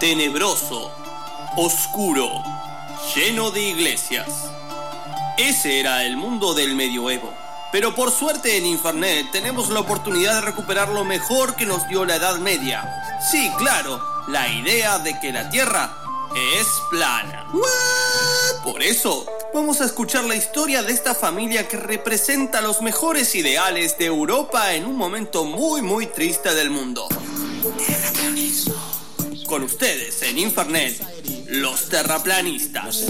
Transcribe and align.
tenebroso, 0.00 0.90
oscuro, 1.56 2.28
lleno 3.14 3.50
de 3.50 3.62
iglesias. 3.62 4.28
Ese 5.36 5.80
era 5.80 6.04
el 6.04 6.16
mundo 6.16 6.54
del 6.54 6.74
medioevo. 6.74 7.32
Pero 7.72 7.94
por 7.94 8.12
suerte 8.12 8.56
en 8.56 8.66
Infernet 8.66 9.32
tenemos 9.32 9.68
la 9.68 9.80
oportunidad 9.80 10.34
de 10.34 10.40
recuperar 10.42 10.90
lo 10.90 11.04
mejor 11.04 11.56
que 11.56 11.66
nos 11.66 11.88
dio 11.88 12.04
la 12.04 12.16
Edad 12.16 12.38
Media. 12.38 12.88
Sí, 13.30 13.50
claro, 13.58 14.00
la 14.28 14.48
idea 14.48 15.00
de 15.00 15.18
que 15.18 15.32
la 15.32 15.50
Tierra 15.50 15.92
es 16.36 16.66
plana. 16.90 17.46
Por 18.62 18.82
eso, 18.82 19.26
vamos 19.52 19.80
a 19.80 19.84
escuchar 19.84 20.24
la 20.24 20.36
historia 20.36 20.82
de 20.82 20.92
esta 20.92 21.14
familia 21.14 21.68
que 21.68 21.76
representa 21.76 22.60
los 22.60 22.80
mejores 22.80 23.34
ideales 23.34 23.98
de 23.98 24.06
Europa 24.06 24.74
en 24.74 24.86
un 24.86 24.96
momento 24.96 25.44
muy 25.44 25.82
muy 25.82 26.06
triste 26.06 26.54
del 26.54 26.70
mundo. 26.70 27.08
Con 29.54 29.62
ustedes 29.62 30.20
en 30.22 30.36
Infernet, 30.36 31.00
los 31.46 31.88
terraplanistas. 31.88 33.04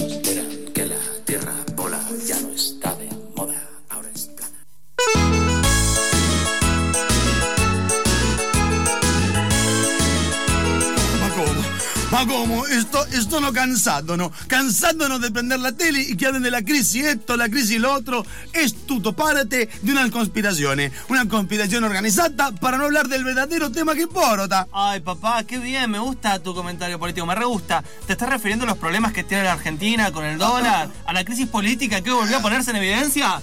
Ma 12.15 12.25
come? 12.27 12.63
Sto, 12.81 13.05
sono 13.29 13.53
cansato, 13.53 14.17
no? 14.17 14.31
Cansándonos 14.47 15.21
de 15.21 15.33
prender 15.33 15.59
la 15.59 15.73
tele 15.73 16.01
y 16.01 16.17
que 16.17 16.27
hablen 16.27 16.45
de 16.45 16.51
la 16.53 16.63
crisis 16.63 17.05
esto, 17.05 17.37
la 17.37 17.49
crisis 17.49 17.81
lo 17.81 17.93
otro. 17.93 18.25
Es 18.53 18.87
tutto 18.87 19.15
parte 19.15 19.69
de 19.83 19.91
una 19.91 20.09
conspiración. 20.13 20.93
Una 21.09 21.29
conspiración 21.29 21.83
organizada 21.83 22.53
para 22.53 22.79
no 22.79 22.85
hablar 22.85 23.09
del 23.09 23.25
verdadero 23.25 23.73
tema 23.73 23.97
que 23.97 24.03
importa. 24.03 24.69
Ay, 24.71 25.01
papá, 25.01 25.43
qué 25.43 25.59
bien, 25.59 25.91
me 25.91 25.99
gusta 25.99 26.39
tu 26.39 26.55
comentario 26.55 27.01
político, 27.01 27.27
me 27.27 27.35
re 27.35 27.47
gusta. 27.47 27.83
¿Te 28.07 28.13
estás 28.13 28.29
refiriendo 28.29 28.65
a 28.65 28.69
los 28.69 28.79
problemas 28.79 29.13
que 29.13 29.25
tiene 29.25 29.43
la 29.43 29.55
Argentina 29.55 30.13
con 30.13 30.25
el 30.25 30.39
dólar? 30.39 30.91
¿A 31.07 31.13
la 31.13 31.25
crisis 31.25 31.49
política 31.49 32.01
que 32.01 32.13
volvió 32.13 32.37
a 32.37 32.41
ponerse 32.41 32.71
en 32.71 32.77
evidencia? 32.77 33.43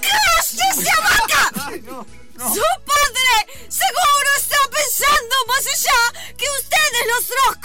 ¡Cállese, 0.00 0.88
vaca! 1.02 1.70
¡Su 2.38 2.62
padre 2.86 3.68
seguro 3.68 4.28
está 4.38 4.51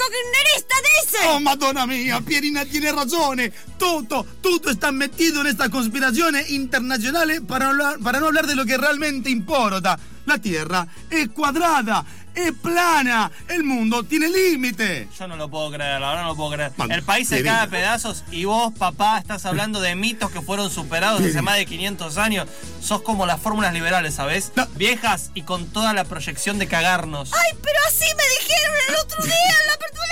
kirchneristas 0.10 0.80
dicen! 1.04 1.28
Oh, 1.30 1.40
madonna 1.40 1.88
mía, 1.88 2.22
Pierina 2.22 2.66
tiene 2.66 2.92
razones. 2.92 3.52
Todo, 3.78 4.26
todo 4.42 4.70
está 4.70 4.92
metido 4.92 5.42
en 5.42 5.48
estas 5.48 5.70
conspiraciones 5.70 6.50
internacionales 6.50 7.42
para 7.48 7.66
no, 7.66 7.72
hablar, 7.72 8.00
para 8.00 8.20
no 8.20 8.28
hablar 8.28 8.48
de 8.48 8.56
lo 8.56 8.66
que 8.66 8.78
realmente 8.78 9.30
importa. 9.30 10.00
La 10.26 10.38
Tierra 10.40 10.86
es 11.10 11.30
cuadrada, 11.30 12.06
es 12.38 12.54
plana, 12.54 13.32
el 13.50 13.64
mundo 13.64 14.04
tiene 14.04 14.30
límite. 14.30 15.08
Yo 15.18 15.28
no 15.28 15.36
lo 15.36 15.50
puedo 15.50 15.72
creer, 15.72 16.00
la 16.00 16.10
verdad 16.10 16.24
no 16.24 16.30
lo 16.30 16.36
puedo 16.36 16.52
creer. 16.52 16.72
Man, 16.78 16.92
El 16.92 17.04
país 17.04 17.28
se 17.28 17.44
cae 17.44 17.62
a 17.64 17.68
pedazos 17.68 18.24
y 18.32 18.46
vos, 18.46 18.74
papá, 18.78 19.18
estás 19.20 19.46
hablando 19.46 19.82
de 19.82 19.96
mitos 19.96 20.32
que 20.32 20.42
fueron 20.42 20.70
superados 20.70 21.22
hace 21.22 21.42
más 21.42 21.58
de 21.58 21.66
500 21.66 22.18
años. 22.18 22.48
Sos 22.82 23.02
como 23.02 23.26
las 23.26 23.42
fórmulas 23.42 23.74
liberales, 23.74 24.14
¿sabes? 24.16 24.52
No. 24.56 24.68
Viejas 24.76 25.32
y 25.34 25.42
con 25.42 25.68
toda 25.68 25.94
la 25.94 26.04
proyección 26.04 26.60
de 26.60 26.68
cagarnos. 26.68 27.32
¡Ay, 27.34 27.58
pero 27.64 27.78
así 27.88 28.06
me 28.16 28.24
dijeron 28.40 28.76
el 28.90 28.96
otro 28.96 29.24
día 29.24 29.34
en 29.62 29.68
la 29.68 29.74
apertura 29.74 30.08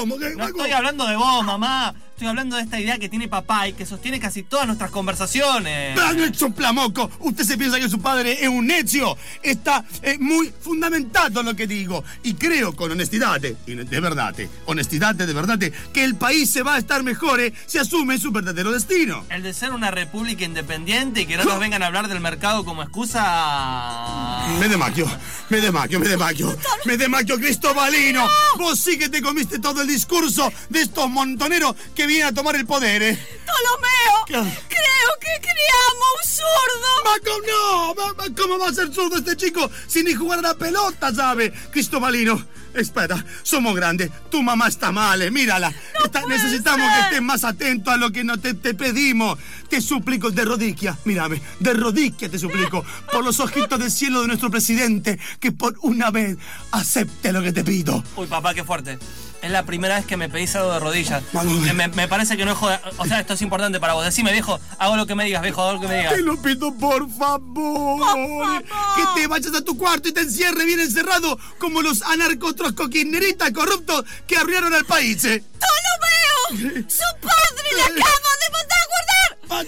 come, 0.00 0.18
che- 0.18 0.36
No 0.36 0.44
estoy 0.46 0.70
hablando 0.72 1.06
de 1.06 1.16
vos, 1.16 1.44
mamá. 1.44 1.94
Estoy 2.20 2.28
hablando 2.28 2.56
de 2.56 2.64
esta 2.64 2.78
idea 2.78 2.98
que 2.98 3.08
tiene 3.08 3.28
papá 3.28 3.66
y 3.66 3.72
que 3.72 3.86
sostiene 3.86 4.20
casi 4.20 4.42
todas 4.42 4.66
nuestras 4.66 4.90
conversaciones. 4.90 5.94
Pero 5.94 6.12
no 6.12 6.24
es 6.24 6.42
un 6.42 6.52
plamoco. 6.52 7.10
Usted 7.20 7.44
se 7.44 7.56
piensa 7.56 7.80
que 7.80 7.88
su 7.88 7.98
padre 7.98 8.44
es 8.44 8.48
un 8.50 8.66
necio. 8.66 9.16
Está 9.42 9.86
eh, 10.02 10.18
muy 10.20 10.52
fundamentado 10.60 11.40
en 11.40 11.46
lo 11.46 11.56
que 11.56 11.66
digo. 11.66 12.04
Y 12.22 12.34
creo 12.34 12.76
con 12.76 12.90
honestidad, 12.90 13.40
y 13.66 13.74
de 13.74 14.00
verdad, 14.00 14.34
honestidad 14.66 15.14
de 15.14 15.32
verdad, 15.32 15.58
que 15.58 16.04
el 16.04 16.14
país 16.14 16.50
se 16.50 16.62
va 16.62 16.74
a 16.74 16.78
estar 16.78 17.02
mejor 17.02 17.40
eh, 17.40 17.54
si 17.64 17.78
asume 17.78 18.18
su 18.18 18.30
verdadero 18.32 18.70
destino. 18.70 19.24
El 19.30 19.42
de 19.42 19.54
ser 19.54 19.72
una 19.72 19.90
república 19.90 20.44
independiente 20.44 21.22
y 21.22 21.26
que 21.26 21.38
no 21.38 21.44
nos 21.44 21.58
vengan 21.58 21.82
a 21.82 21.86
hablar 21.86 22.06
del 22.08 22.20
mercado 22.20 22.66
como 22.66 22.82
excusa. 22.82 24.44
Me 24.58 24.68
demacchio, 24.68 25.10
me 25.48 25.58
demacchio, 25.62 25.98
me 25.98 26.08
demacchio, 26.08 26.54
me 26.84 26.98
demacchio 26.98 27.38
Cristobalino. 27.38 28.28
Vos 28.58 28.78
sí 28.78 28.98
que 28.98 29.08
te 29.08 29.22
comiste 29.22 29.58
todo 29.58 29.80
el 29.80 29.88
discurso 29.88 30.52
de 30.68 30.82
estos 30.82 31.08
montoneros 31.08 31.74
que 31.94 32.09
vienen 32.10 32.28
a 32.28 32.32
tomar 32.34 32.56
el 32.56 32.66
poder. 32.66 33.02
eh. 33.02 33.18
¡Tolomeo! 33.46 34.24
¿Qué? 34.26 34.34
Creo 34.68 35.10
que 35.20 35.40
criamos 35.40 36.10
un 36.16 36.30
zurdo. 36.30 36.90
Ma 37.04 37.14
com- 37.24 37.46
no, 37.46 37.94
ma- 37.94 38.34
¿cómo 38.42 38.58
va 38.58 38.68
a 38.68 38.74
ser 38.74 38.92
zurdo 38.92 39.16
este 39.18 39.36
chico 39.36 39.70
si 39.86 40.02
ni 40.02 40.14
jugar 40.14 40.38
a 40.40 40.42
la 40.42 40.54
pelota 40.54 41.12
sabe? 41.14 41.52
Cristobalino, 41.70 42.44
espera, 42.74 43.24
somos 43.42 43.74
grandes, 43.74 44.10
tu 44.30 44.42
mamá 44.42 44.68
está 44.68 44.92
mal, 44.92 45.20
eh, 45.22 45.30
mírala. 45.30 45.72
Está- 46.04 46.22
puede 46.22 46.36
necesitamos 46.36 46.86
ser. 46.88 46.96
que 46.98 47.04
estés 47.06 47.22
más 47.22 47.44
atento 47.44 47.90
a 47.90 47.96
lo 47.96 48.10
que 48.10 48.24
no 48.24 48.38
te, 48.38 48.54
te 48.54 48.74
pedimos. 48.74 49.38
Te 49.68 49.80
suplico 49.80 50.30
de 50.30 50.44
rodilla, 50.44 50.96
mírame, 51.04 51.40
de 51.60 51.72
rodilla 51.74 52.28
te 52.28 52.38
suplico, 52.38 52.84
por 53.12 53.24
los 53.24 53.38
ojitos 53.40 53.78
del 53.78 53.90
cielo 53.90 54.20
de 54.22 54.26
nuestro 54.28 54.50
presidente, 54.50 55.18
que 55.38 55.52
por 55.52 55.76
una 55.82 56.10
vez 56.10 56.36
acepte 56.72 57.32
lo 57.32 57.40
que 57.42 57.52
te 57.52 57.62
pido. 57.64 58.02
Uy, 58.16 58.26
papá, 58.26 58.52
qué 58.54 58.64
fuerte. 58.64 58.98
Es 59.42 59.50
la 59.50 59.64
primera 59.64 59.96
vez 59.96 60.04
que 60.06 60.16
me 60.18 60.28
pedís 60.28 60.54
algo 60.56 60.72
de 60.72 60.80
rodillas. 60.80 61.22
Me, 61.74 61.88
me 61.88 62.08
parece 62.08 62.36
que 62.36 62.44
no 62.44 62.52
es 62.52 62.58
joda. 62.58 62.80
O 62.98 63.06
sea, 63.06 63.20
esto 63.20 63.32
es 63.34 63.42
importante 63.42 63.80
para 63.80 63.94
vos. 63.94 64.04
Decime, 64.04 64.32
viejo, 64.32 64.60
hago 64.78 64.96
lo 64.96 65.06
que 65.06 65.14
me 65.14 65.24
digas, 65.24 65.40
viejo, 65.42 65.62
hago 65.62 65.74
lo 65.74 65.80
que 65.80 65.88
me 65.88 65.96
digas. 65.98 66.14
Te 66.14 66.20
lo 66.22 66.40
pido 66.40 66.74
por 66.74 67.08
favor. 67.10 68.62
Que 68.96 69.20
te 69.20 69.26
vayas 69.26 69.54
a 69.54 69.64
tu 69.64 69.76
cuarto 69.78 70.08
y 70.08 70.12
te 70.12 70.20
encierre 70.20 70.64
bien 70.66 70.80
encerrado 70.80 71.38
como 71.58 71.80
los 71.82 72.02
anarcotroscoquineristas 72.02 73.50
corruptos 73.52 74.04
que 74.26 74.36
arruinaron 74.36 74.74
al 74.74 74.84
país. 74.84 75.24
eh. 75.24 75.42
¡Tolomeo! 75.58 76.84
¡Su 76.88 77.04
padre 77.20 77.68
le 77.76 77.82
acaba 77.82 78.29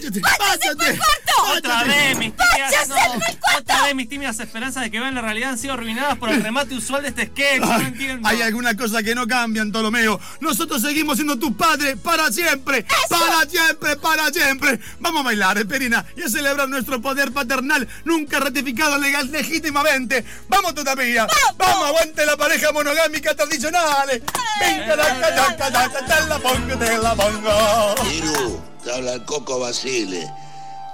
Otra 0.09 1.75
váyate. 1.75 1.89
vez, 1.89 2.19
mis 2.19 2.33
tímidas, 2.33 2.73
¡Váyase 2.73 2.89
no, 2.89 3.59
otra 3.59 3.83
vez 3.85 3.95
mis 3.95 4.09
tímidas 4.09 4.41
esperanzas 4.41 4.83
de 4.83 4.91
que 4.91 5.01
vean 5.01 5.15
la 5.15 5.21
realidad 5.23 5.51
han 5.51 5.59
sido 5.59 5.75
arruinadas 5.75 6.19
por 6.19 6.31
el 6.31 6.43
remate 6.43 6.75
usual 6.75 7.03
de 7.03 7.09
este 7.09 7.27
sketch. 7.27 7.61
No 7.63 7.81
entiendo. 7.81 8.29
Hay 8.29 8.43
alguna 8.43 8.77
cosa 8.77 9.03
que 9.03 9.15
no 9.15 9.27
cambian, 9.27 9.71
Ptolomeo. 9.71 10.21
Nosotros 10.41 10.83
seguimos 10.83 11.17
siendo 11.17 11.39
tus 11.39 11.53
padres 11.55 11.97
para 12.03 12.31
siempre. 12.33 12.87
Para 13.09 13.49
siempre, 13.49 13.97
para 13.97 14.31
siempre. 14.31 14.81
Vamos 15.01 15.21
a 15.21 15.25
bailar, 15.25 15.59
Esperina, 15.59 16.05
y 16.17 16.23
a 16.23 16.29
celebrar 16.29 16.69
nuestro 16.69 17.01
poder 17.01 17.33
paternal 17.33 17.89
nunca 18.05 18.41
ratificado 18.41 18.99
legal 18.99 19.31
legítimamente. 19.31 20.25
Vamos 20.49 20.75
todavía. 20.75 21.27
Vamos, 21.57 21.89
aguante 21.89 22.27
la 22.27 22.37
pareja 22.37 22.73
monogámica 22.73 23.35
tradicional. 23.35 24.23
Venga, 24.61 24.97
la 24.97 25.15
la 25.19 25.31
la 25.31 25.71
la 25.71 25.89
te 25.89 26.29
la 26.29 26.39
pongo, 26.39 26.79
te 26.79 26.99
la 26.99 27.15
pongo. 27.15 27.95
Iru, 28.11 28.63
te 28.72 28.72
habla 28.91 29.13
el 29.15 29.25
Coco 29.25 29.59
Basile. 29.59 30.33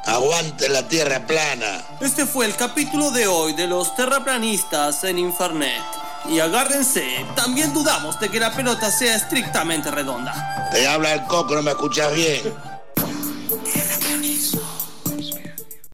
Aguante 0.04 0.68
la 0.68 0.88
tierra 0.88 1.26
plana. 1.26 1.84
Este 2.00 2.26
fue 2.26 2.46
el 2.46 2.54
capítulo 2.56 3.10
de 3.10 3.26
hoy 3.26 3.52
de 3.52 3.66
los 3.66 3.94
terraplanistas 3.94 5.04
en 5.04 5.18
Infernet. 5.18 5.82
Y 6.28 6.40
agárrense, 6.40 7.26
también 7.36 7.72
dudamos 7.72 8.18
de 8.20 8.28
que 8.28 8.40
la 8.40 8.54
pelota 8.54 8.90
sea 8.90 9.16
estrictamente 9.16 9.90
redonda. 9.90 10.68
Te 10.72 10.86
habla 10.86 11.14
el 11.14 11.24
Coco, 11.24 11.54
no 11.54 11.62
me 11.62 11.70
escuchas 11.70 12.12
bien. 12.14 12.54